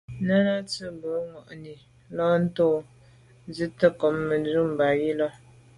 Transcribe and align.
Náná 0.27 0.53
à’sə̌’ 0.61 0.89
mbu’ŋwà’nǐ 0.95 1.73
á 1.77 2.29
lǒ’ 2.55 2.71
nzi’tə 3.47 3.87
ncob 3.93 4.15
Mə̀dʉ̂mbὰ 4.27 4.89
yi 5.01 5.11
lα. 5.19 5.27